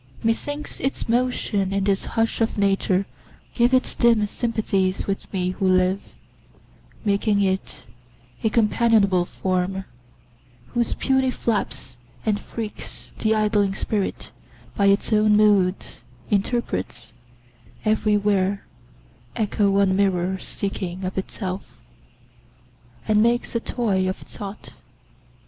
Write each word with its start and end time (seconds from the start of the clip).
Methinks, 0.23 0.79
its 0.79 1.07
motion 1.07 1.71
in 1.71 1.83
this 1.83 2.05
hush 2.05 2.41
of 2.41 2.57
nature 2.57 3.05
Gives 3.53 3.75
it 3.75 3.95
dim 3.99 4.25
sympathies 4.25 5.05
with 5.05 5.31
me 5.31 5.51
who 5.51 5.67
live, 5.67 6.01
Making 7.05 7.43
it 7.43 7.85
a 8.43 8.49
companionable 8.49 9.25
form, 9.25 9.85
Whose 10.69 10.95
puny 10.95 11.29
flaps 11.29 11.99
and 12.25 12.39
freaks 12.39 13.11
the 13.19 13.35
idling 13.35 13.75
Spirit 13.75 14.31
By 14.75 14.87
its 14.87 15.13
own 15.13 15.37
moods 15.37 15.99
interprets, 16.31 17.13
every 17.85 18.17
where 18.17 18.65
Echo 19.35 19.69
or 19.69 19.85
mirror 19.85 20.39
seeking 20.39 21.03
of 21.05 21.15
itself, 21.15 21.63
And 23.07 23.21
makes 23.21 23.53
a 23.53 23.59
toy 23.59 24.09
of 24.09 24.17
Thought. 24.17 24.73